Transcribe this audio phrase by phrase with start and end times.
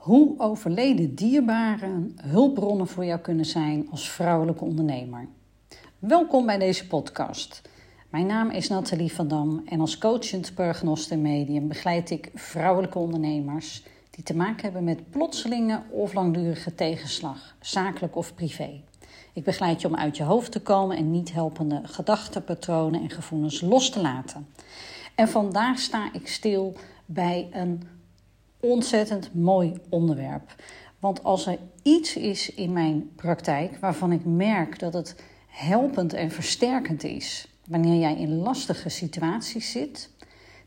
[0.00, 5.28] Hoe overleden dierbaren hulpbronnen voor jou kunnen zijn als vrouwelijke ondernemer.
[5.98, 7.62] Welkom bij deze podcast.
[8.08, 12.98] Mijn naam is Nathalie van Dam en als coachend pergnost en medium begeleid ik vrouwelijke
[12.98, 18.80] ondernemers die te maken hebben met plotselinge of langdurige tegenslag, zakelijk of privé.
[19.32, 23.60] Ik begeleid je om uit je hoofd te komen en niet helpende gedachtenpatronen en gevoelens
[23.60, 24.46] los te laten.
[25.14, 26.76] En vandaag sta ik stil
[27.06, 27.82] bij een
[28.60, 30.54] ontzettend mooi onderwerp.
[30.98, 36.30] Want als er iets is in mijn praktijk waarvan ik merk dat het helpend en
[36.30, 40.10] versterkend is wanneer jij in lastige situaties zit,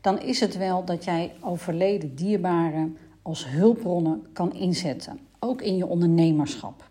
[0.00, 5.86] dan is het wel dat jij overleden dierbaren als hulpbronnen kan inzetten, ook in je
[5.86, 6.88] ondernemerschap.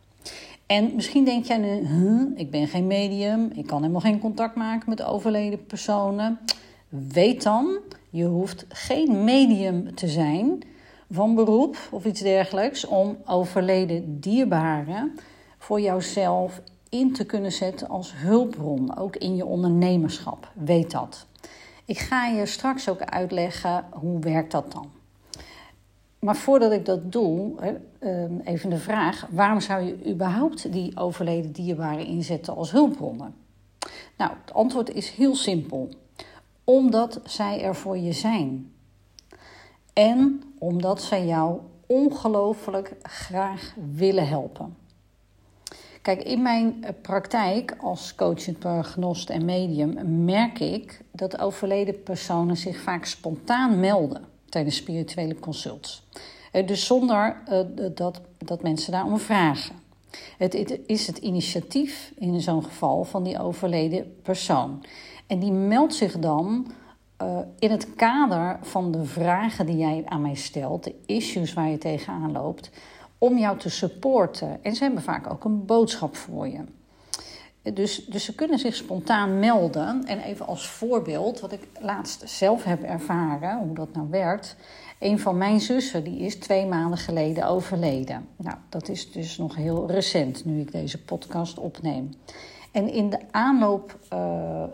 [0.66, 4.90] En misschien denk jij nu, ik ben geen medium, ik kan helemaal geen contact maken
[4.90, 6.40] met overleden personen.
[6.90, 7.78] Weet dan,
[8.10, 10.64] je hoeft geen medium te zijn
[11.12, 15.16] van beroep of iets dergelijks om overleden dierbaren
[15.58, 20.52] voor jouzelf in te kunnen zetten als hulpbron, ook in je ondernemerschap.
[20.54, 21.26] Weet dat.
[21.86, 24.92] Ik ga je straks ook uitleggen hoe werkt dat dan.
[26.20, 27.54] Maar voordat ik dat doe,
[28.00, 33.36] ehm, even de vraag: waarom zou je überhaupt die overleden dierbaren inzetten als hulpbronnen?
[34.18, 35.90] Nou, het antwoord is heel simpel.
[36.64, 38.72] Omdat zij er voor je zijn.
[39.94, 44.76] En omdat zij jou ongelooflijk graag willen helpen.
[46.02, 52.80] Kijk, in mijn praktijk als coachend paragnost en medium merk ik dat overleden personen zich
[52.80, 56.04] vaak spontaan melden tijdens spirituele consults.
[56.52, 57.60] Eh, dus zonder uh,
[57.96, 59.76] dat, dat mensen daarom vragen.
[60.38, 60.54] Het
[60.86, 64.84] is het initiatief in zo'n geval van die overleden persoon.
[65.28, 66.72] En die meldt zich dan
[67.24, 71.70] uh, in het kader van de vragen die jij aan mij stelt, de issues waar
[71.70, 72.70] je tegenaan loopt,
[73.18, 74.64] om jou te supporten.
[74.64, 76.64] En ze hebben vaak ook een boodschap voor je.
[77.74, 80.06] Dus, dus ze kunnen zich spontaan melden.
[80.06, 84.56] En even als voorbeeld, wat ik laatst zelf heb ervaren, hoe dat nou werkt.
[85.00, 88.28] Een van mijn zussen die is twee maanden geleden overleden.
[88.36, 92.10] Nou, dat is dus nog heel recent nu ik deze podcast opneem.
[92.74, 94.20] En in de aanloop uh,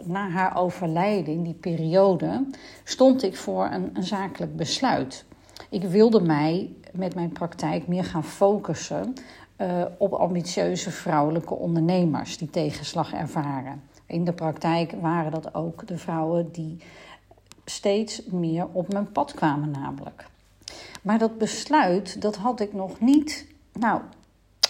[0.03, 2.45] naar haar overlijden, die periode,
[2.83, 5.25] stond ik voor een, een zakelijk besluit.
[5.69, 9.13] Ik wilde mij met mijn praktijk meer gaan focussen
[9.57, 13.81] uh, op ambitieuze vrouwelijke ondernemers die tegenslag ervaren.
[14.05, 16.77] In de praktijk waren dat ook de vrouwen die
[17.65, 20.25] steeds meer op mijn pad kwamen, namelijk.
[21.01, 24.01] Maar dat besluit, dat had ik nog niet, nou,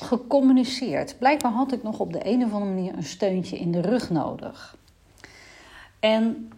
[0.01, 1.15] gecommuniceerd.
[1.17, 4.09] Blijkbaar had ik nog op de een of andere manier een steuntje in de rug
[4.09, 4.77] nodig.
[5.99, 6.51] En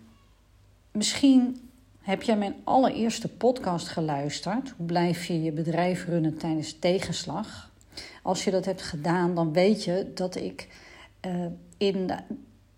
[0.91, 1.69] misschien
[2.01, 4.73] heb jij mijn allereerste podcast geluisterd.
[4.77, 7.71] Hoe blijf je je bedrijf runnen tijdens tegenslag?
[8.21, 10.67] Als je dat hebt gedaan, dan weet je dat ik
[11.25, 11.45] uh,
[11.77, 12.17] in de,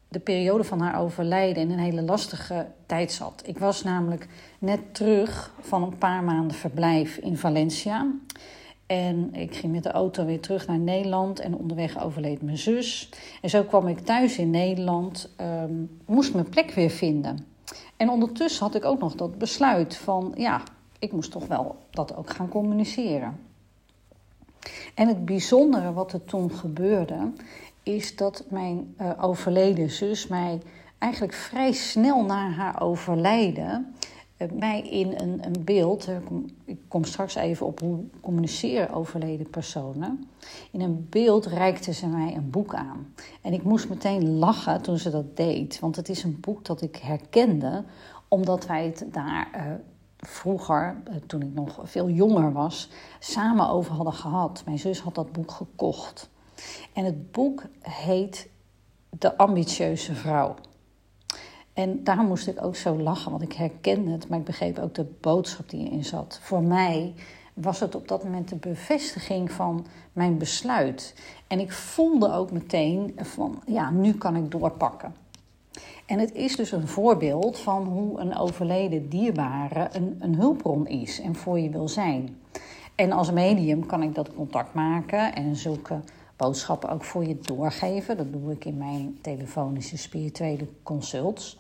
[0.08, 3.44] de, periode van haar overlijden in een hele lastige tijd zat.
[3.46, 4.28] Ik was namelijk
[4.60, 8.08] net terug van een paar maanden verblijf in Valencia.
[8.94, 13.10] En ik ging met de auto weer terug naar Nederland en onderweg overleed mijn zus.
[13.42, 17.46] En zo kwam ik thuis in Nederland, um, moest mijn plek weer vinden.
[17.98, 20.62] En ondertussen had ik ook nog dat besluit van, ja,
[21.00, 23.40] ik moest toch wel dat ook gaan communiceren.
[24.94, 27.32] En het bijzondere wat er toen gebeurde,
[27.84, 30.62] is dat mijn uh, overleden zus mij
[30.98, 33.96] eigenlijk vrij snel na haar overlijden
[34.52, 36.16] mij in een, een beeld, uh,
[36.66, 40.30] ik kom straks even op hoe communiceren overleden personen,
[40.72, 43.14] in een beeld reikte ze mij een boek aan.
[43.42, 46.82] En ik moest meteen lachen toen ze dat deed, want het is een boek dat
[46.82, 47.84] ik herkende,
[48.28, 49.80] omdat wij het daar
[50.28, 52.90] vroeger, eh, toen ik nog veel jonger was,
[53.20, 54.62] samen over hadden gehad.
[54.66, 56.30] Mijn zus had dat boek gekocht.
[56.94, 58.52] En het boek heet
[59.20, 60.56] De ambitieuze vrouw.
[61.74, 64.96] En daar moest ik ook zo lachen, want ik herkende het, maar ik begreep ook
[64.96, 66.40] de boodschap die erin zat.
[66.42, 67.14] Voor mij
[67.54, 71.16] was het op dat moment de bevestiging van mijn besluit.
[71.48, 75.16] En ik voelde ook meteen van, ja, nu kan ik doorpakken.
[76.06, 81.22] En het is dus een voorbeeld van hoe een overleden dierbare een, een hulpbron is
[81.22, 82.38] en voor je wil zijn.
[82.96, 86.00] En als medium kan ik dat contact maken en zulke
[86.36, 88.18] boodschappen ook voor je doorgeven.
[88.18, 91.58] Dat doe ik in mijn telefonische spirituele consults.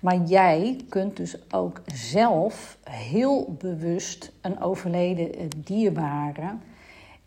[0.00, 6.56] Maar jij kunt dus ook zelf heel bewust een overleden dierbare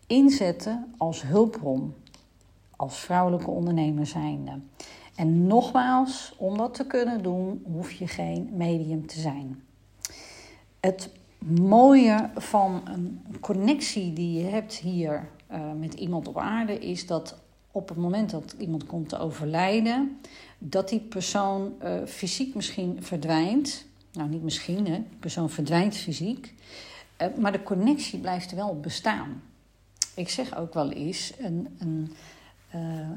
[0.06, 1.94] inzetten als hulpbron,
[2.76, 4.58] als vrouwelijke ondernemer zijnde.
[5.14, 9.62] En nogmaals, om dat te kunnen doen, hoef je geen medium te zijn.
[10.80, 11.10] Het
[11.48, 17.38] mooie van een connectie die je hebt hier uh, met iemand op aarde is dat
[17.76, 20.20] op het moment dat iemand komt te overlijden,
[20.58, 23.86] dat die persoon uh, fysiek misschien verdwijnt.
[24.12, 25.02] Nou, niet misschien, hè?
[25.20, 26.54] Persoon verdwijnt fysiek.
[27.22, 29.42] Uh, maar de connectie blijft wel bestaan.
[30.14, 32.12] Ik zeg ook wel eens: een, een,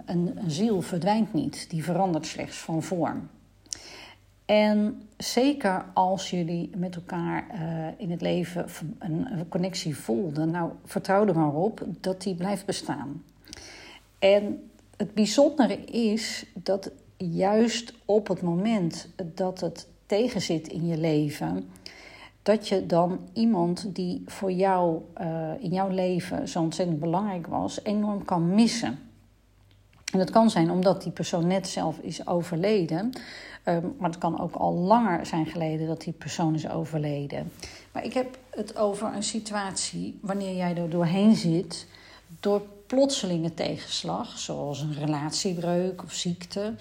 [0.06, 3.29] een, een ziel verdwijnt niet, die verandert slechts van vorm.
[4.45, 7.45] En zeker als jullie met elkaar
[7.97, 8.65] in het leven
[9.00, 13.23] een, een, connectie voelden, nou vertrouw er maar op dat die blijft bestaan.
[14.19, 21.69] En het bijzondere is dat juist op het moment dat het tegenzit in je leven,
[22.42, 27.83] dat je dan iemand die voor jou uh, in jouw leven zo ontzettend belangrijk was,
[27.83, 29.00] enorm kan missen.
[30.12, 33.12] En dat kan zijn omdat die persoon net zelf is overleden.
[33.63, 37.51] Ehm, maar het kan ook al langer zijn geleden dat die persoon is overleden.
[37.92, 41.88] Maar ik heb het over een situatie wanneer jij er doorheen zit
[42.39, 46.74] door plotselinge tegenslag, zoals een relatiebreuk of ziekte.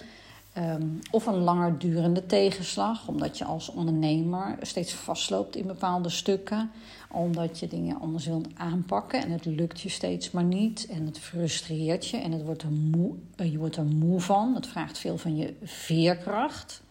[0.53, 6.71] Ehm, of een langer durende tegenslag, omdat je als ondernemer steeds vastloopt in bepaalde stukken,
[7.11, 11.19] omdat je dingen anders wilt aanpakken en het lukt je steeds maar niet en het
[11.19, 14.55] frustreert je en het wordt er moe, eh, je wordt er moe van.
[14.55, 16.81] Het vraagt veel van je veerkracht.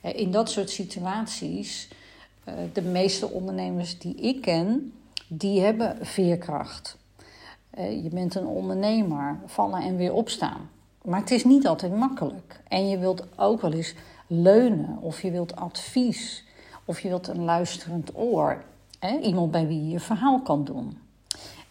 [0.00, 1.88] Eh, in dat soort situaties,
[2.48, 4.92] uh, de meeste ondernemers die ik ken,
[5.26, 6.98] die hebben veerkracht.
[7.76, 10.70] Je bent een ondernemer, vallen en weer opstaan.
[11.04, 12.60] Maar het is niet altijd makkelijk.
[12.68, 13.94] En je wilt ook wel eens
[14.26, 16.44] leunen, of je wilt advies,
[16.84, 18.64] of je wilt een luisterend oor.
[19.22, 20.98] Iemand bij wie je je verhaal kan doen.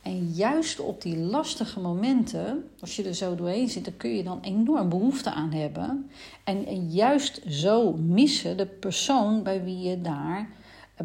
[0.02, 4.24] En juist op die lastige momenten, als je er zo doorheen zit, dan kun je
[4.24, 6.10] dan enorm behoefte aan hebben.
[6.44, 10.50] En, en juist zo missen de persoon bij wie je daar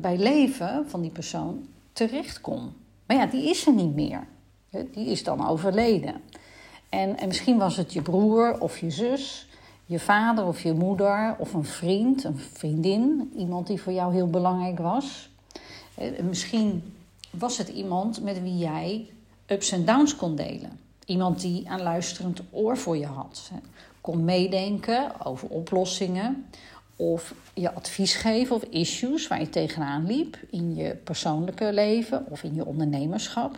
[0.00, 2.72] bij leven van die persoon terecht kon.
[3.06, 4.26] Maar ja, die is er niet meer.
[4.92, 6.14] Die is dan overleden.
[6.88, 9.48] En, en misschien was het je broer of je zus,
[9.86, 14.30] je vader of je moeder of een vriend, een vriendin, iemand die voor jou heel
[14.30, 15.28] belangrijk was.
[15.94, 16.94] Eh, misschien
[17.30, 19.06] was het iemand met wie jij
[19.46, 20.78] ups en downs kon delen.
[21.06, 23.50] Iemand die een luisterend oor voor je had.
[24.00, 26.46] Kon meedenken over oplossingen.
[26.96, 32.42] Of je advies geven of issues waar je tegenaan liep in je persoonlijke leven of
[32.42, 33.56] in je ondernemerschap.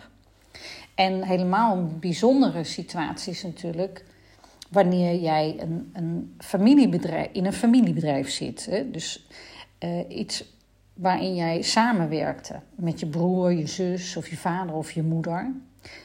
[0.96, 4.04] En helemaal bijzondere situatie is natuurlijk
[4.70, 8.66] wanneer jij een, een familiebedrijf, in een familiebedrijf zit.
[8.70, 8.90] Hè?
[8.90, 9.28] Dus
[9.84, 10.54] uh, iets
[10.94, 15.52] waarin jij samenwerkte met je broer, je zus of je vader of je moeder.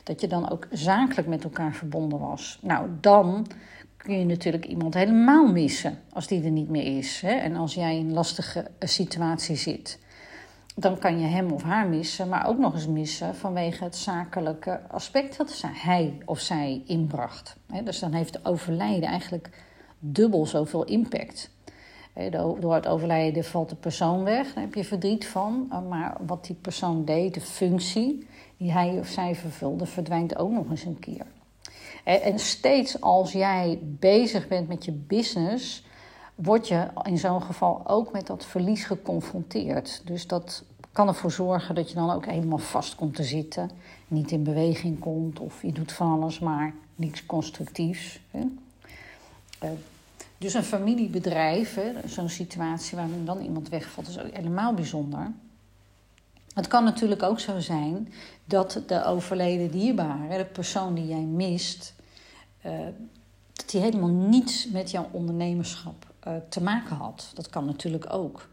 [0.03, 2.59] Dat je dan ook zakelijk met elkaar verbonden was.
[2.61, 3.47] Nou, dan
[3.97, 7.21] kun je natuurlijk iemand helemaal missen als die er niet meer is.
[7.21, 7.31] Hè?
[7.31, 9.99] En als jij in een lastige situatie zit
[10.75, 14.79] dan kan je hem of haar missen, maar ook nog eens missen vanwege het zakelijke
[14.87, 17.55] aspect dat hij of zij inbracht.
[17.83, 19.49] Dus dan heeft overlijden eigenlijk
[19.99, 21.51] dubbel zoveel impact.
[22.59, 25.71] Door het overlijden valt de persoon weg, daar heb je verdriet van.
[25.89, 28.27] Maar wat die persoon deed, de functie
[28.57, 31.25] die hij of zij vervulde, verdwijnt ook nog eens een keer.
[32.03, 35.83] En steeds als jij bezig bent met je business,
[36.35, 40.01] word je in zo'n geval ook met dat verlies geconfronteerd.
[40.05, 43.71] Dus dat kan ervoor zorgen dat je dan ook helemaal vast komt te zitten,
[44.07, 48.19] niet in beweging komt of je doet van alles maar niets constructiefs.
[48.31, 48.39] Hè.
[49.63, 49.69] Uh,
[50.37, 55.31] dus een familiebedrijf, zo'n situatie waarin dan iemand wegvalt, is ook helemaal bijzonder.
[56.53, 58.13] Het kan natuurlijk ook zo zijn
[58.45, 61.93] dat de overleden dierbare, de persoon die jij mist,
[62.65, 62.71] uh,
[63.53, 67.31] dat die helemaal niets met jouw ondernemerschap uh, te maken had.
[67.33, 68.49] Dat kan natuurlijk ook.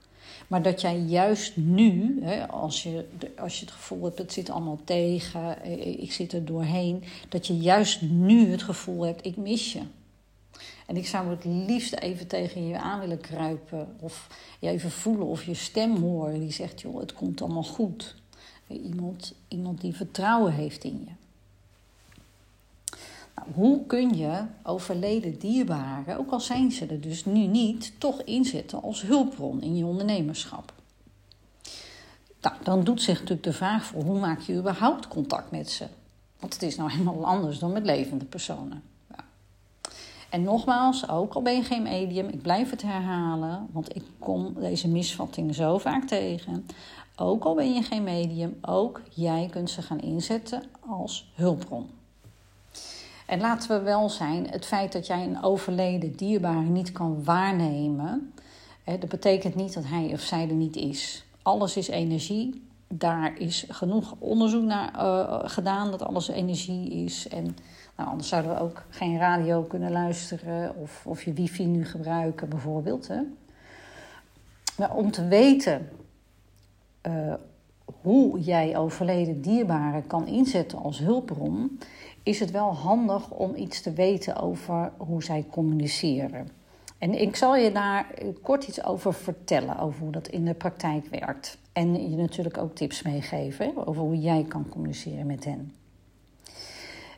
[0.47, 3.09] Maar dat jij juist nu, hè, als, je,
[3.39, 7.47] als je het gevoel hebt, het zit allemaal tegen, eh, ik zit er doorheen, dat
[7.47, 9.83] je juist nu het gevoel hebt, ik mis je.
[10.87, 13.97] En ik zou het liefst even tegen je aan willen kruipen.
[14.01, 14.27] Of
[14.61, 18.15] je even voelen of je stem horen die zegt, joh, het komt allemaal goed.
[18.67, 21.18] Iemand, iemand die vertrouwen heeft in je.
[23.55, 28.83] Hoe kun je overleden dierbaren, ook al zijn ze er dus nu niet, toch inzetten
[28.83, 30.73] als hulpbron in je ondernemerschap?
[32.41, 35.87] Nou, dan doet zich natuurlijk de vraag voor hoe maak je überhaupt contact met ze?
[36.41, 38.83] Want het is nou helemaal anders dan met levende personen.
[39.11, 39.25] Ja.
[40.31, 44.55] En nogmaals, ook al ben je geen medium, ik blijf het herhalen, want ik kom
[44.55, 46.67] deze misvattingen zo vaak tegen.
[47.17, 51.98] Ook al ben je geen medium, ook jij kunt ze gaan inzetten als hulpbron.
[53.29, 58.33] En laten we wel zijn, het feit dat jij een overleden dierbare niet kan waarnemen,
[58.85, 61.25] hè, dat betekent niet dat hij of zij er niet is.
[61.43, 67.29] Alles is energie daar is genoeg onderzoek naar uh, gedaan dat alles energie is.
[67.29, 67.57] En
[67.97, 72.49] nou, anders zouden we ook geen radio kunnen luisteren of, of je wifi nu gebruiken,
[72.49, 73.09] bijvoorbeeld.
[73.09, 73.21] Hè.
[74.77, 75.89] Maar om te weten
[77.07, 77.35] uh,
[78.01, 81.79] hoe jij overleden dierbaren kan inzetten als hulpbron,
[82.23, 86.49] is het wel handig om iets te weten over hoe zij communiceren.
[86.99, 88.07] En ik zal je daar
[88.43, 91.59] kort iets over vertellen, over hoe dat in de praktijk werkt.
[91.73, 95.73] En je natuurlijk ook tips meegeven over hoe jij kan communiceren met hen.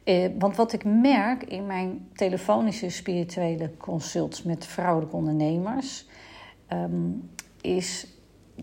[0.05, 6.07] Eh, want wat ik merk in mijn telefonische spirituele consults met vrouwelijke ondernemers,
[6.67, 7.11] ehm,
[7.61, 8.07] is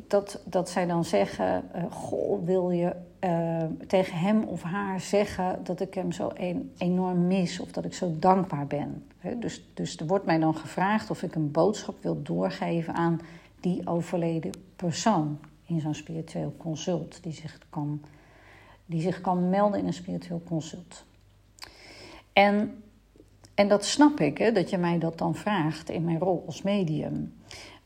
[0.08, 5.60] dat, dat zij dan zeggen: uh, Goh, wil je uh, tegen hem of haar zeggen
[5.64, 6.32] dat ik hem zo
[6.78, 9.06] enorm mis of dat ik zo dankbaar ben?
[9.40, 13.20] Dus, dus er wordt mij dan gevraagd of ik een boodschap wil doorgeven aan
[13.60, 18.02] die overleden persoon in zo'n spiritueel consult, die zich kan,
[18.86, 21.06] die zich kan melden in een spiritueel consult.
[22.34, 22.84] En,
[23.54, 26.62] en dat snap ik, hè, dat je mij dat dan vraagt in mijn rol als
[26.62, 27.34] medium.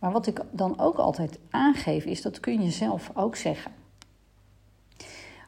[0.02, 3.72] Maar wat ik dan ook altijd aangeef, is dat kun je zelf ook zeggen.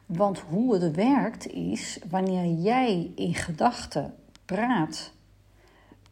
[0.06, 5.12] Want hoe het werkt is, wanneer jij in gedachten praat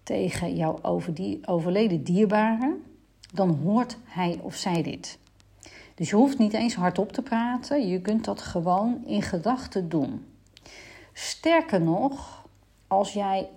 [0.02, 0.78] tegen jouw
[1.44, 2.76] overleden dierbare,
[3.32, 5.18] dan hoort hij of zij dit.
[5.94, 10.26] Dus je hoeft niet eens hardop te praten, je kunt dat gewoon in gedachten doen.
[11.12, 12.46] Sterker nog,
[12.86, 13.48] als jij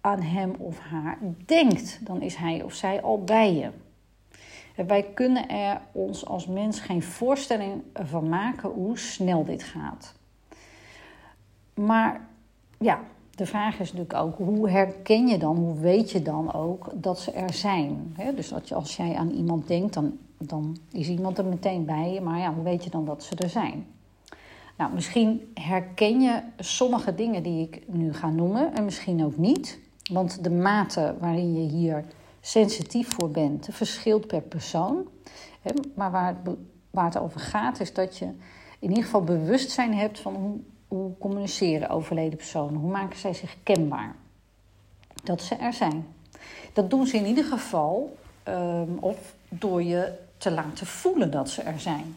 [0.00, 3.70] aan hem of haar denkt, dan is hij of zij al bij je.
[4.86, 10.14] Wij kunnen er ons als mens geen voorstelling van maken hoe snel dit gaat.
[11.74, 12.20] Maar
[12.78, 13.00] ja,
[13.30, 17.18] de vraag is natuurlijk ook, hoe herken je dan, hoe weet je dan ook dat
[17.18, 18.16] ze er zijn?
[18.34, 22.38] Dus als jij aan iemand denkt, dan, dan is iemand er meteen bij je, maar
[22.38, 23.86] ja, hoe weet je dan dat ze er zijn?
[24.76, 29.78] Nou, misschien herken je sommige dingen die ik nu ga noemen en misschien ook niet.
[30.12, 32.04] Want de mate waarin je hier
[32.44, 35.08] sensitief voor bent, verschilt per persoon.
[35.94, 36.56] Maar waar het,
[36.90, 38.24] waar het over gaat, is dat je
[38.78, 42.80] in ieder geval bewustzijn hebt van hoe, hoe communiceren overleden personen.
[42.80, 44.14] Hoe maken zij zich kenbaar?
[45.24, 46.06] Dat ze er zijn.
[46.72, 48.16] Dat doen ze in ieder geval
[48.48, 52.16] um, of door je te laten voelen dat ze er zijn.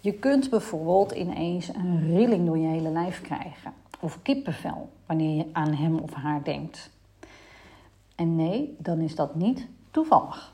[0.00, 3.72] Je kunt bijvoorbeeld ineens een rilling door je hele lijf krijgen.
[4.00, 6.90] Of kippenvel wanneer je aan hem of haar denkt.
[8.16, 10.52] En nee, dan is dat niet toevallig.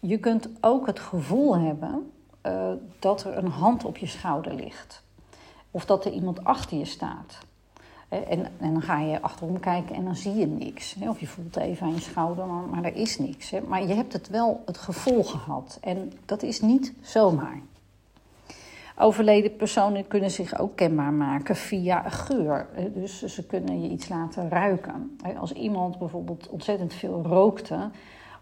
[0.00, 2.12] Je kunt ook het gevoel hebben
[2.46, 5.02] uh, dat er een hand op je schouder ligt.
[5.70, 7.38] Of dat er iemand achter je staat.
[8.08, 10.96] En, en, dan ga je achterom kijken en dan zie je niks.
[11.00, 13.52] Of je voelt even aan je schouder, maar, maar er is niks.
[13.68, 15.78] Maar je hebt het wel het gevoel gehad.
[15.80, 17.60] En dat is niet zomaar.
[18.96, 22.66] Overleden personen kunnen zich ook kenbaar maken via geur.
[22.94, 25.18] Dus ze kunnen je iets laten ruiken.
[25.38, 27.90] Als iemand bijvoorbeeld ontzettend veel rookte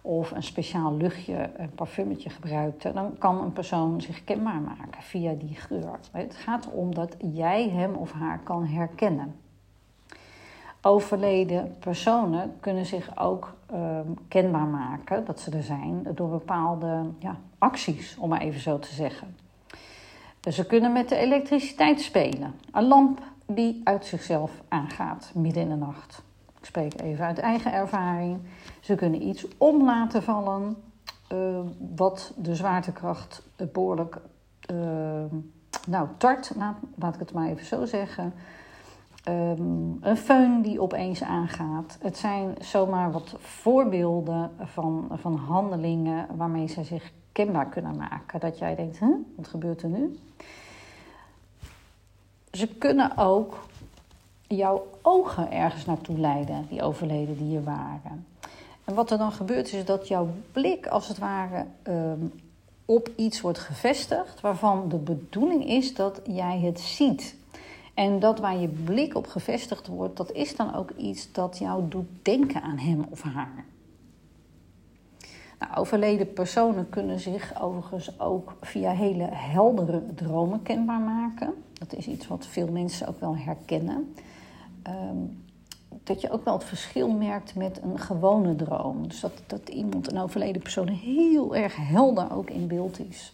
[0.00, 5.33] of een speciaal luchtje, een parfumetje gebruikte, dan kan een persoon zich kenbaar maken via
[5.33, 5.99] die geur.
[6.12, 9.35] Het gaat erom dat jij hem of haar kan herkennen.
[10.83, 17.37] Overleden personen kunnen zich ook uh, kenbaar maken dat ze er zijn door bepaalde ja,
[17.59, 19.37] acties, om maar even zo te zeggen.
[20.41, 22.55] Dus ze kunnen met de elektriciteit spelen.
[22.73, 26.23] Een lamp die uit zichzelf aangaat midden in de nacht.
[26.61, 28.39] Ik spreek even uit eigen ervaring.
[28.81, 30.77] Ze kunnen iets om laten vallen,
[31.33, 31.61] uh,
[31.97, 33.43] wat de zwaartekracht
[33.73, 34.17] behoorlijk
[34.73, 34.79] uh,
[35.87, 36.53] nou, tart,
[36.97, 38.33] laat, ik het maar even zo zeggen.
[39.29, 41.99] Um, een föhn die opeens aangaat.
[42.01, 48.41] Het zijn zomaar wat voorbeelden van, van handelingen waarmee ze zich kenbaar kunnen maken.
[48.41, 48.99] Dat jij denkt,
[49.37, 50.19] wat gebeurt er nu?
[52.53, 53.67] Ze kunnen ook
[54.47, 58.27] jouw ogen ergens naartoe leiden, die overleden die je waren.
[58.85, 62.33] En wat er dan gebeurt is dat jouw blik als het ware um,
[62.85, 67.35] op iets wordt gevestigd waarvan de bedoeling is dat jij het ziet.
[67.95, 71.89] En dat waar je blik op gevestigd wordt, dat is dan ook iets dat jou
[71.89, 73.65] doet denken aan hem of haar.
[75.61, 81.55] Nou, overleden personen kunnen zich overigens ook via hele heldere dromen kenbaar maken.
[81.73, 84.14] Dat is iets wat veel mensen ook wel herkennen.
[84.88, 85.45] Um,
[86.05, 89.09] dat je ook wel het verschil merkt met een gewone droom.
[89.09, 93.33] Dus dat, dat iemand, een overleden persoon, heel erg helder ook in beeld is.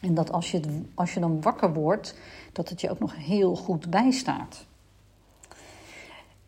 [0.00, 2.18] En dat als je, als je dan wakker wordt,
[2.52, 4.66] dat het je ook nog heel goed bijstaat.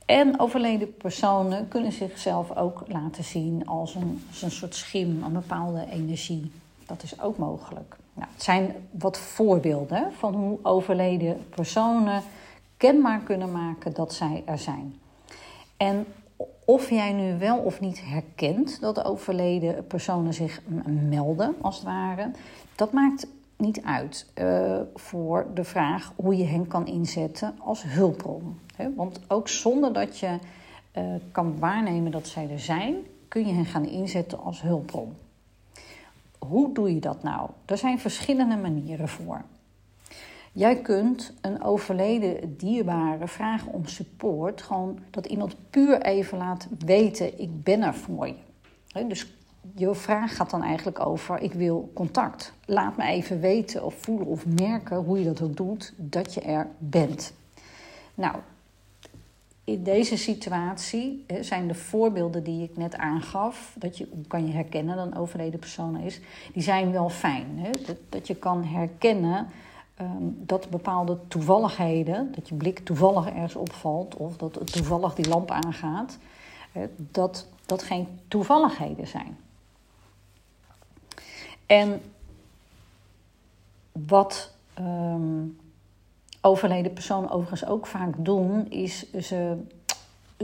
[0.06, 5.86] En overleden personen kunnen zichzelf ook laten zien als een, een soort schim, een bepaalde
[5.90, 6.52] energie.
[6.86, 7.96] Dat is ook mogelijk.
[8.14, 12.22] Nou, het zijn wat voorbeelden van hoe overleden personen
[12.76, 14.94] kenbaar kunnen maken dat zij er zijn.
[15.76, 16.06] En
[16.64, 21.84] of jij nu wel of niet herkent dat de overleden personen zich melden, als het
[21.84, 22.30] ware,
[22.76, 28.58] dat maakt niet uit uh, voor de vraag hoe je hen kan inzetten als hulpbron.
[28.94, 30.38] Want ook zonder dat je
[30.98, 32.96] uh, kan waarnemen dat zij er zijn,
[33.28, 35.16] kun je hen gaan inzetten als hulpbron.
[36.38, 37.50] Hoe doe je dat nou?
[37.64, 39.42] Er zijn verschillende manieren voor.
[40.52, 44.62] Jij kunt een overleden dierbare vragen om support.
[44.62, 49.04] Gewoon dat iemand puur even laat weten: ik ben er voor je.
[49.06, 49.34] Dus
[49.74, 52.52] je vraag gaat dan eigenlijk over: ik wil contact.
[52.64, 56.40] Laat me even weten of voelen of merken hoe je dat ook doet, dat je
[56.40, 57.32] er bent.
[58.14, 58.36] Nou,
[59.64, 64.96] in deze situatie zijn de voorbeelden die ik net aangaf, dat je kan je herkennen
[64.96, 66.20] dat een overleden persoon is,
[66.52, 67.46] die zijn wel fijn.
[67.58, 67.70] Hè?
[67.70, 69.48] Dat, dat je kan herkennen
[70.02, 75.50] Ehm, dat bepaalde toevalligheden, dat je blik toevallig ergens opvalt of dat toevallig die lamp
[75.50, 76.18] aangaat,
[76.96, 79.36] dat dat geen toevalligheden zijn.
[81.66, 82.00] En
[83.92, 85.58] wat um,
[86.42, 89.56] overleden personen overigens ook vaak doen, is ze,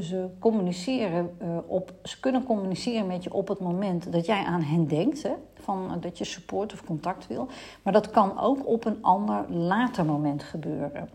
[0.00, 4.62] ze communiceren uh, op, ze kunnen communiceren met je op het moment dat jij aan
[4.62, 5.22] hen denkt.
[5.22, 5.32] Hè?
[5.68, 7.48] van eh, dat je support of contact wil.
[7.82, 11.08] Maar dat kan ook op een ander later moment gebeuren.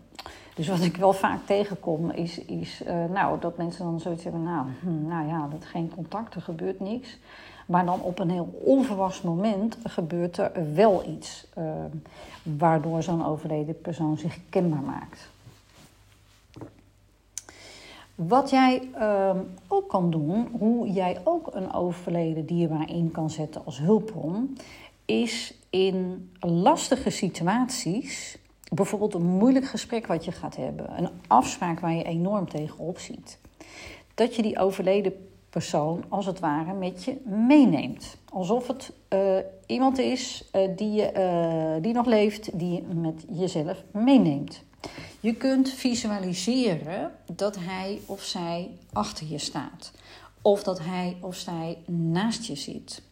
[0.54, 4.42] Dus wat ik wel vaak tegenkom is, is uh, nou, dat mensen dan zoiets hebben,
[4.42, 7.18] nou, hm, nou ja, dat geen contact, er gebeurt niks.
[7.66, 11.64] Maar dan op een heel onverwachts moment gebeurt er wel iets, uh,
[12.42, 15.32] waardoor zo'n overleden persoon zich kenbaar maakt.
[18.14, 19.30] Wat jij uh,
[19.68, 24.56] ook kan doen, hoe jij ook een overleden dierbaar in kan zetten als hulpbron,
[25.04, 28.38] is in lastige situaties,
[28.72, 33.38] bijvoorbeeld een moeilijk gesprek wat je gaat hebben, een afspraak waar je enorm tegenop ziet,
[34.14, 38.16] dat je die overleden persoon als het ware met je meeneemt.
[38.28, 39.36] Alsof het uh,
[39.66, 41.12] iemand is uh, die, je,
[41.76, 44.62] uh, die nog leeft, die je met jezelf meeneemt.
[45.20, 49.92] Je kunt visualiseren dat hij of zij achter je staat.
[50.42, 53.02] Of dat hij of zij naast je zit.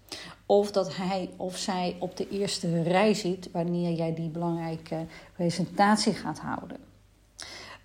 [0.46, 6.12] Of dat hij of zij op de eerste rij zit wanneer jij die belangrijke presentatie
[6.12, 6.76] gaat houden.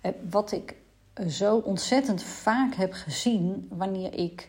[0.00, 0.74] Eh, wat ik
[1.28, 4.48] zo ontzettend vaak heb gezien wanneer ik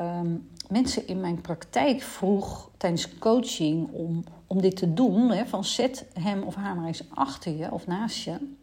[0.00, 5.30] um, mensen in mijn praktijk vroeg tijdens coaching om, om dit te doen.
[5.30, 8.54] Hè, van zet hem of haar maar eens achter je of naast je.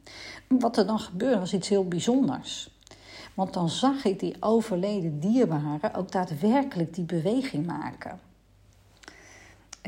[0.47, 2.75] Wat er dan gebeurde was iets heel bijzonders.
[3.33, 8.19] Want dan zag ik die overleden dierbaren ook daadwerkelijk die beweging maken.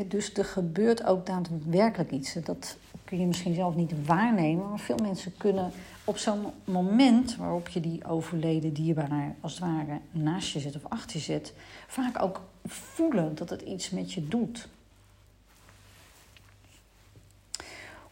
[0.08, 2.34] Dus er gebeurt ook daadwerkelijk iets.
[2.34, 5.72] Dat kun je misschien zelf niet waarnemen, maar veel mensen kunnen
[6.04, 10.86] op zo'n moment waarop je die overleden dierbare als het ware naast je zit of
[10.88, 11.54] achter je zit,
[11.88, 14.68] vaak ook voelen dat het iets met je doet.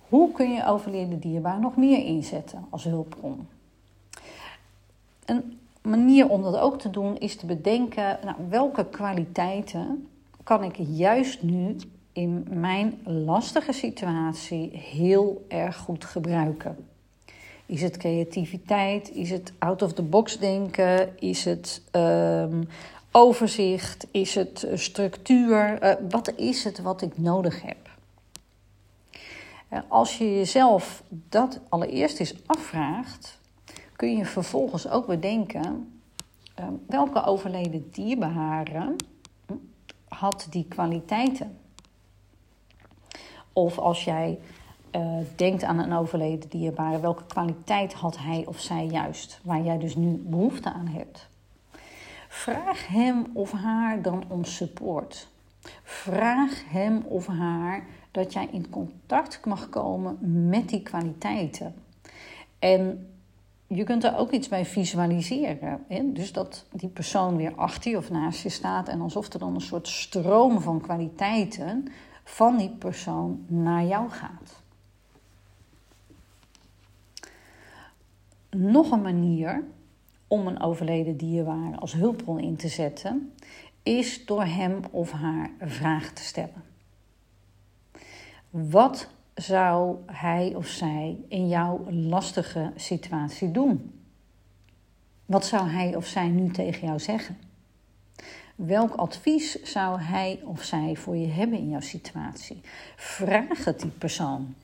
[0.08, 3.47] Hoe kun je overleden dierbaar nog meer inzetten als hulpbron?
[5.26, 10.08] Een manier om dat ook te doen is te bedenken nou, welke kwaliteiten
[10.47, 11.75] kan ik juist nu
[12.12, 16.88] in mijn lastige situatie heel erg goed gebruiken.
[17.65, 19.12] Is het creativiteit?
[19.12, 21.19] Is het out of the box denken?
[21.19, 22.67] Is het um,
[23.12, 24.07] overzicht?
[24.12, 25.83] Is het structuur?
[25.83, 27.89] Uh, wat is het wat ik nodig heb?
[29.88, 33.39] Als je jezelf dat allereerst eens afvraagt,
[33.95, 35.99] kun je vervolgens ook bedenken
[36.60, 38.95] uh, welke overleden dierbeharen
[40.08, 41.58] had die kwaliteiten.
[43.54, 44.39] Of als jij
[44.91, 49.78] uh, denkt aan een overleden dierbare, welke kwaliteit had hij of zij juist, waar jij
[49.78, 51.30] dus nu behoefte aan hebt.
[52.28, 55.28] Vraag hem of haar dan om support.
[55.84, 60.17] Vraag hem of haar dat jij in contact mag komen
[60.50, 61.76] met die kwaliteiten.
[62.60, 63.10] En
[63.67, 65.84] je kunt er ook iets bij visualiseren.
[65.88, 66.12] Hè?
[66.12, 69.56] Dus dat die persoon weer achter je of naast je staat en alsof er dan
[69.56, 71.88] een soort stroom van kwaliteiten
[72.23, 74.62] van die persoon naar jou gaat.
[78.49, 79.63] Nog een manier
[80.27, 83.34] om een overleden dierbare als hulpbron in te zetten,
[83.84, 86.63] is door hem of haar vragen te stellen.
[88.49, 94.02] Wat zou hij of zij in jouw lastige situatie doen?
[95.26, 97.38] Wat zou hij of zij nu tegen jou zeggen?
[98.56, 102.62] Welk advies zou hij of zij voor je hebben in jouw situatie?
[102.95, 104.56] Vraag het die persoon.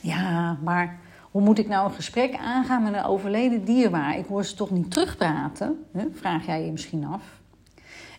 [0.00, 0.98] Ja, maar
[1.30, 4.18] hoe moet ik nou een gesprek aangaan met een overleden dierbaar?
[4.18, 5.84] Ik hoor ze toch niet terugpraten?
[6.12, 7.22] Vraag jij je misschien af.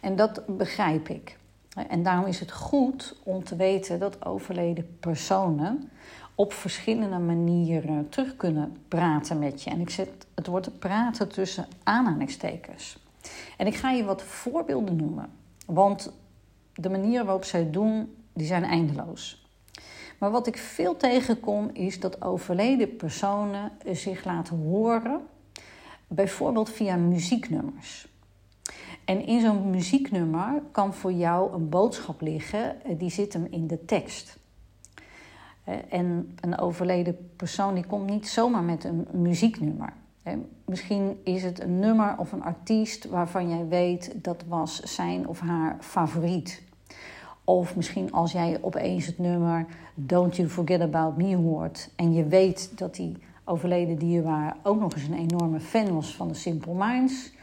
[0.02, 1.38] En dat begrijp ik.
[1.76, 5.90] En daarom is het goed om te weten dat overleden personen
[6.36, 9.70] op verschillende manieren terug kunnen praten met je.
[9.70, 12.98] En ik zet het woord praten tussen aanhalingstekens.
[13.58, 15.30] En ik ga je wat voorbeelden noemen.
[15.66, 16.14] Want
[16.74, 19.48] de manieren waarop zij het doen, die zijn eindeloos.
[20.18, 25.22] Maar wat ik veel tegenkom is dat overleden personen zich laten horen,
[26.08, 28.08] bijvoorbeeld via muzieknummers.
[29.06, 33.68] En in zo'n muzieknummer kan voor jou een boodschap liggen, eh, die zit hem in
[33.68, 34.38] de tekst.
[35.64, 39.94] Eh, en een overleden persoon die komt niet zomaar met een muzieknummer.
[40.66, 45.40] Misschien is het een nummer of een artiest waarvan jij weet dat was zijn of
[45.40, 46.64] haar favoriet.
[47.44, 49.66] Of misschien als jij opeens het nummer
[49.96, 54.94] Don't You Forget About Me hoort en je weet dat die overleden dierbaar ook nog
[54.94, 57.34] eens een enorme fan was van de Simple Minds.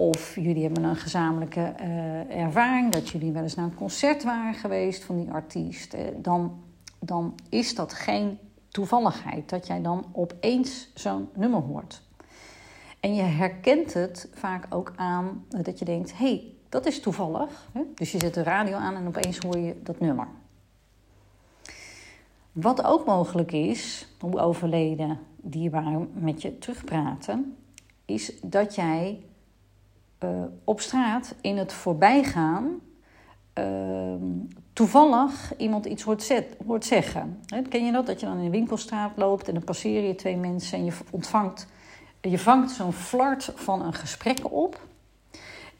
[0.00, 4.54] Of jullie hebben een gezamenlijke uh, ervaring dat jullie wel eens naar een concert waren
[4.54, 5.94] geweest van die artiest.
[5.94, 6.60] Uh, dan,
[6.98, 12.02] dan is dat geen toevalligheid dat jij dan opeens zo'n nummer hoort.
[13.00, 17.68] En je herkent het vaak ook aan dat je denkt: hé, hey, dat is toevallig.
[17.94, 20.28] Dus je zet de radio aan en opeens hoor je dat nummer.
[22.52, 27.56] Wat ook mogelijk is, hoe overleden dierbaren met je terugpraten,
[28.04, 29.20] is dat jij
[30.24, 32.80] uh, op straat in het voorbijgaan
[33.58, 34.14] uh,
[34.72, 37.42] toevallig iemand iets hoort, zet, hoort zeggen.
[37.68, 38.06] ken je dat?
[38.06, 40.92] Dat je dan in de winkelstraat loopt en dan passeer je twee mensen en je
[41.10, 41.66] ontvangt,
[42.20, 44.88] je vangt zo'n flart van een gesprek op.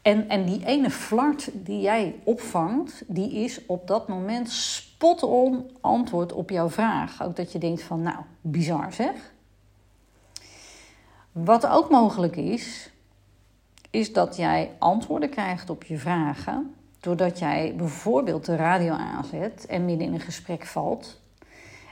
[0.01, 5.69] En, en die ene flart die jij opvangt, die is op dat moment spot on
[5.81, 7.23] antwoord op jouw vraag.
[7.23, 9.33] Ook dat je denkt van, nou, bizar zeg.
[11.31, 12.90] Wat ook mogelijk is,
[13.91, 16.75] is dat jij antwoorden krijgt op je vragen.
[16.99, 21.19] Doordat jij bijvoorbeeld de radio aanzet en midden in een gesprek valt.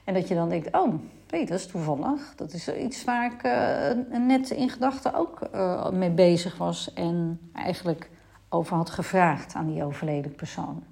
[0.04, 0.94] En dat je dan denkt, oh,
[1.28, 2.36] weet, dat is toevallig.
[2.36, 6.94] Dat is iets waar ik uh, net in gedachten ook uh, mee bezig was.
[6.94, 8.10] En eigenlijk
[8.50, 10.84] over had gevraagd aan die overleden persoon.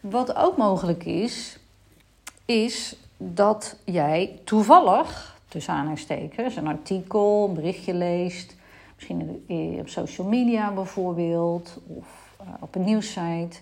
[0.00, 1.58] Wat ook mogelijk is,
[2.44, 8.56] is dat jij toevallig, tussen aanhalingstekens, een artikel, een berichtje leest
[9.06, 13.58] Misschien op social media bijvoorbeeld of uh, op een nieuwssite.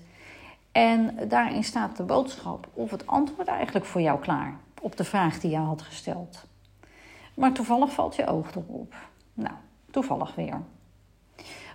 [0.73, 5.41] En daarin staat de boodschap of het antwoord eigenlijk voor jou klaar op de vraag
[5.41, 6.45] die je had gesteld.
[7.35, 8.95] Maar toevallig valt je oog erop.
[9.35, 9.55] Nou,
[9.91, 10.61] toevallig weer.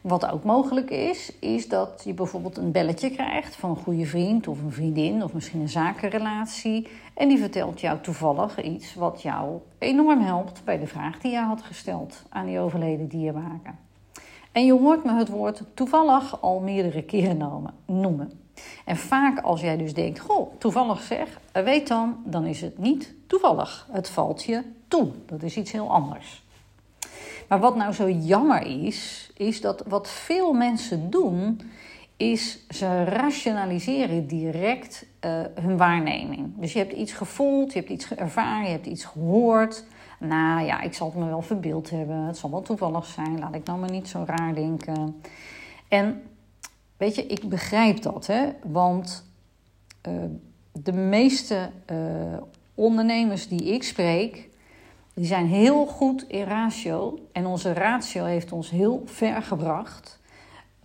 [0.01, 4.47] Wat ook mogelijk is, is dat je bijvoorbeeld een belletje krijgt van een goede vriend
[4.47, 6.87] of een vriendin of misschien een zakenrelatie.
[7.13, 11.37] En die vertelt jou toevallig iets wat jou enorm helpt bij de vraag die je
[11.37, 13.73] had gesteld aan die overleden dierbare.
[14.51, 18.31] En je hoort me het woord toevallig al meerdere keren noemen.
[18.85, 23.13] En vaak als jij dus denkt, goh, toevallig zeg, weet dan, dan is het niet
[23.27, 23.87] toevallig.
[23.91, 25.07] Het valt je toe.
[25.25, 26.45] Dat is iets heel anders.
[27.47, 31.61] Maar wat nou zo jammer is, is dat wat veel mensen doen,
[32.17, 36.53] is ze rationaliseren direct uh, hun waarneming.
[36.55, 39.83] Dus je hebt iets gevoeld, je hebt iets ervaren, je hebt iets gehoord.
[40.19, 42.15] Nou ja, ik zal het me wel verbeeld hebben.
[42.15, 43.39] Het zal wel toevallig zijn.
[43.39, 45.21] Laat ik nou maar niet zo raar denken.
[45.87, 46.21] En
[46.97, 48.49] weet je, ik begrijp dat, hè?
[48.63, 49.25] Want
[50.07, 50.13] uh,
[50.71, 51.97] de meeste uh,
[52.73, 54.49] ondernemers die ik spreek,
[55.17, 57.19] die zijn heel goed in ratio.
[57.31, 60.19] En onze ratio heeft ons heel ver gebracht.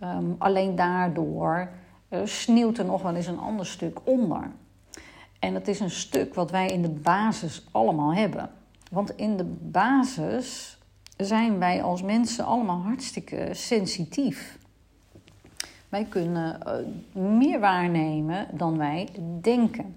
[0.03, 1.69] Um, alleen daardoor
[2.09, 4.51] uh, sneeuwt er nog wel eens een ander stuk onder.
[5.39, 8.49] En het is een stuk wat wij in de basis allemaal hebben.
[8.91, 10.77] Want in de basis
[11.17, 14.57] zijn wij als mensen allemaal hartstikke sensitief.
[15.89, 19.09] Wij kunnen uh, meer waarnemen dan wij
[19.41, 19.95] denken.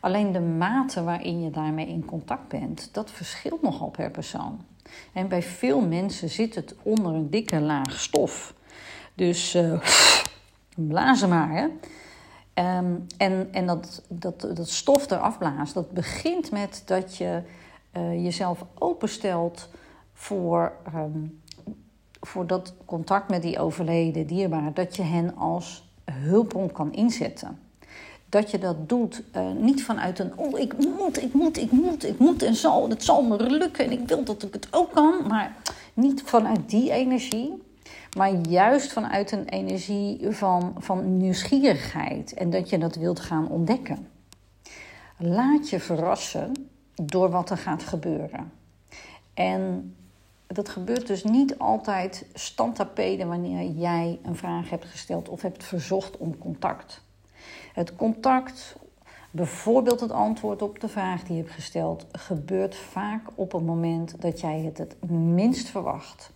[0.00, 4.60] Alleen de mate waarin je daarmee in contact bent, dat verschilt nogal per persoon.
[5.12, 8.54] En bij veel mensen zit het onder een dikke laag stof.
[9.14, 9.80] Dus uh,
[10.74, 11.50] blazen maar.
[11.50, 11.66] Hè?
[12.78, 17.42] Um, en en dat, dat, dat stof eraf blaast, dat begint met dat je
[17.96, 19.68] uh, jezelf openstelt
[20.12, 21.40] voor, um,
[22.20, 24.72] voor dat contact met die overleden dierbare.
[24.72, 27.58] Dat je hen als hulpbron kan inzetten
[28.30, 32.04] dat je dat doet uh, niet vanuit een oh ik moet, ik moet, ik moet,
[32.04, 34.92] ik moet en zal, het zal me lukken en ik wil dat ik het ook
[34.92, 35.56] kan, maar
[35.94, 37.62] niet vanuit die energie,
[38.16, 44.08] maar juist vanuit een energie van, van nieuwsgierigheid en dat je dat wilt gaan ontdekken.
[45.16, 46.52] Laat je verrassen
[46.94, 48.52] door wat er gaat gebeuren.
[49.34, 49.94] En
[50.46, 56.16] dat gebeurt dus niet altijd standtapeden wanneer jij een vraag hebt gesteld of hebt verzocht
[56.16, 57.02] om contact.
[57.72, 58.76] Het contact,
[59.30, 64.20] bijvoorbeeld het antwoord op de vraag die je hebt gesteld, gebeurt vaak op het moment
[64.20, 66.32] dat jij het het minst verwacht.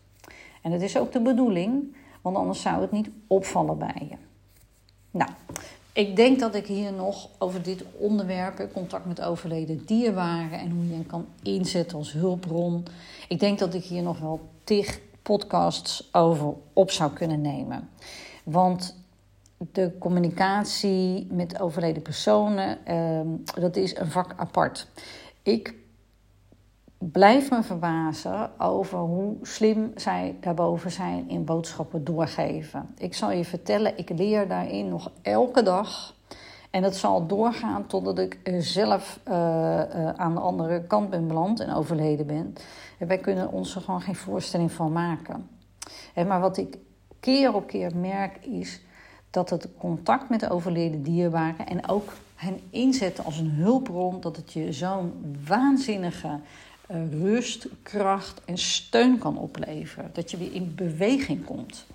[0.62, 4.16] En dat is ook de bedoeling, want anders zou het niet opvallen bij je.
[5.10, 5.30] Nou,
[5.92, 10.86] ik denk dat ik hier nog over dit onderwerp, contact met overleden dierbaren en hoe
[10.86, 12.86] je hem kan inzetten als hulpbron.
[13.28, 17.88] Ik denk dat ik hier nog wel tig podcasts over op zou kunnen nemen.
[18.44, 19.03] Want
[19.58, 23.28] de communicatie met overleden personen, ehm,
[23.60, 24.88] dat is een vak apart.
[25.42, 25.74] Ik
[26.98, 32.88] blijf me verbazen over hoe slim zij daarboven zijn in boodschappen doorgeven.
[32.98, 36.14] Ik zal je vertellen, ik leer daarin nog elke dag.
[36.70, 41.60] En dat zal doorgaan totdat ik zelf uh, uh, aan de andere kant ben beland
[41.60, 42.54] en overleden ben.
[42.98, 45.48] En wij kunnen ons er gewoon geen voorstelling van maken.
[46.26, 46.78] maar wat ik
[47.20, 48.80] keer op keer merk is
[49.34, 54.36] dat het contact met de overleden dierbaren en ook hen inzetten als een hulpbron, dat
[54.36, 56.38] het je zo'n waanzinnige
[56.90, 60.10] uh, rust, kracht en steun kan opleveren.
[60.12, 61.86] Dat je weer in beweging komt.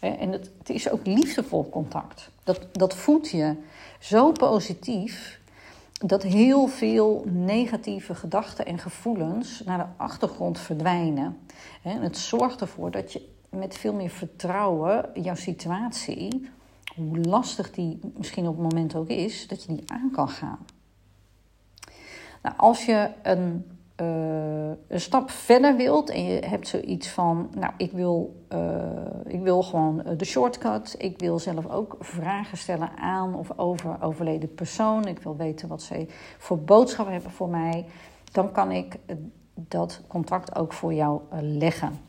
[0.00, 2.30] En het, het, is ook liefdevol contact.
[2.44, 3.54] Dat, dat voedt je
[4.00, 5.40] zo positief
[5.92, 11.38] dat heel veel negatieve gedachten en gevoelens naar de achtergrond verdwijnen.
[11.82, 16.48] En het zorgt ervoor dat je met veel meer vertrouwen jouw situatie,
[16.98, 20.58] hoe lastig die misschien op het moment ook is, dat je die aan kan gaan.
[22.42, 23.64] Nou, als je een
[24.00, 28.80] uh, een stap verder wilt en je hebt zoiets van, nou, ik wil, uh,
[29.26, 30.94] ik wil gewoon de shortcut.
[30.98, 35.06] Ik wil zelf ook vragen stellen aan of over overleden persoon.
[35.06, 36.08] Ik wil weten wat zij
[36.38, 37.86] voor boodschappen hebben voor mij.
[38.32, 38.98] Dan kan ik
[39.54, 42.07] dat contract ook voor jou leggen.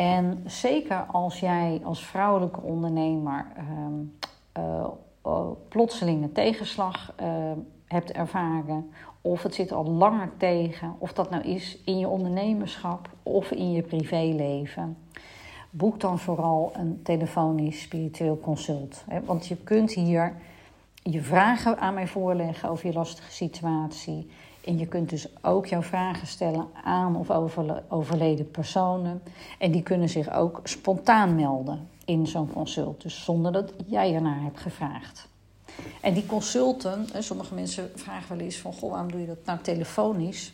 [0.00, 3.46] En zeker als jij als vrouwelijke ondernemer
[4.58, 4.86] uh,
[5.68, 7.14] plotseling een tegenslag
[7.86, 13.08] hebt ervaren of het zit al langer tegen, of dat nou is in je ondernemerschap
[13.22, 14.96] of in je privéleven.
[15.70, 19.04] Boek dan vooral een telefonisch spiritueel consult.
[19.24, 20.36] Want je kunt hier
[21.02, 24.30] je vragen aan mij voorleggen over je lastige situatie.
[24.64, 29.22] En je kunt dus ook jouw vragen stellen aan of over overleden personen.
[29.58, 33.02] En die kunnen zich ook spontaan melden in zo'n consult.
[33.02, 35.28] Dus zonder dat jij ernaar hebt gevraagd.
[36.00, 38.72] En die consulten, sommige mensen vragen wel eens van...
[38.72, 40.52] Goh, waarom doe je dat nou telefonisch?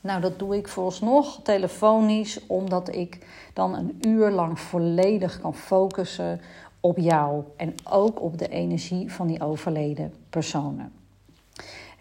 [0.00, 2.46] Nou, dat doe ik vooralsnog telefonisch...
[2.46, 6.40] omdat ik dan een uur lang volledig kan focussen
[6.80, 7.42] op jou...
[7.56, 11.03] en ook op de energie van die overleden personen.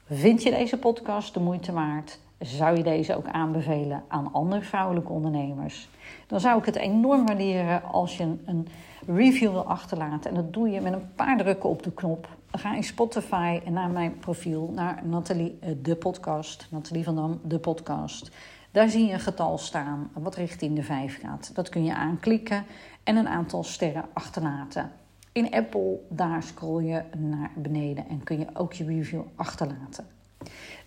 [0.10, 2.20] vind je deze podcast de moeite waard?
[2.40, 5.90] Zou je deze ook aanbevelen aan andere vrouwelijke ondernemers?
[6.28, 8.68] Dan zou ik het enorm waarderen als je een
[9.08, 10.30] review wil achterlaten.
[10.30, 12.28] En dat doe je met een paar drukken op de knop.
[12.52, 16.68] Ga in Spotify naar mijn profiel, naar Nathalie eh, de podcast.
[16.70, 18.32] Nathalie van Dam de podcast.
[18.72, 21.52] Daar zie je een getal staan wat richting de 5 gaat.
[21.54, 22.66] Dat kun je aanklikken
[23.04, 24.92] en een aantal sterren achterlaten.
[25.34, 30.08] In Apple, daar scroll je naar beneden en kun je ook je review achterlaten.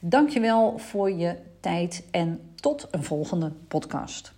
[0.00, 4.35] Dankjewel voor je tijd en tot een volgende podcast.